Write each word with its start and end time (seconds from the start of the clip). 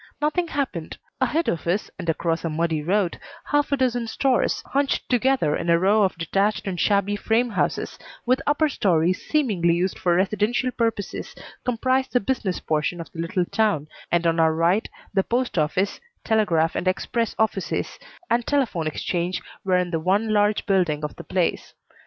Nothing 0.19 0.47
happened. 0.47 0.97
Ahead 1.21 1.47
of 1.47 1.67
us 1.67 1.91
and 1.99 2.09
across 2.09 2.43
a 2.43 2.49
muddy 2.49 2.81
road 2.81 3.19
half 3.45 3.71
a 3.71 3.77
dozen 3.77 4.07
stores, 4.07 4.63
hunched 4.65 5.07
together 5.07 5.55
in 5.55 5.69
a 5.69 5.77
row 5.77 6.01
of 6.01 6.17
detached 6.17 6.65
and 6.65 6.79
shabby 6.79 7.15
frame 7.15 7.51
houses, 7.51 7.99
with 8.25 8.41
upper 8.47 8.67
stories 8.67 9.23
seemingly 9.23 9.75
used 9.75 9.99
for 9.99 10.15
residential 10.15 10.71
purposes, 10.71 11.35
comprised 11.63 12.13
the 12.13 12.19
business 12.19 12.59
portion 12.59 12.99
of 12.99 13.11
the 13.11 13.19
little 13.19 13.45
town, 13.45 13.87
and 14.11 14.25
on 14.25 14.39
our 14.39 14.55
right 14.55 14.89
the 15.13 15.21
post 15.23 15.55
office, 15.55 15.99
telegraph 16.23 16.75
and 16.75 16.87
express 16.87 17.35
offices, 17.37 17.99
and 18.27 18.47
telephone 18.47 18.87
exchange 18.87 19.39
were 19.63 19.77
in 19.77 19.91
the 19.91 19.99
one 19.99 20.33
large 20.33 20.65
building 20.65 21.03
of 21.03 21.15
the 21.15 21.23
place. 21.23 21.75